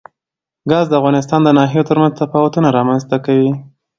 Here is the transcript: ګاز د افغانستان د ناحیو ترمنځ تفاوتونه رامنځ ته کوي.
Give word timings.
ګاز 0.69 0.85
د 0.89 0.93
افغانستان 0.99 1.39
د 1.43 1.49
ناحیو 1.57 1.87
ترمنځ 1.89 2.13
تفاوتونه 2.21 2.67
رامنځ 2.77 3.01
ته 3.09 3.17
کوي. 3.25 3.51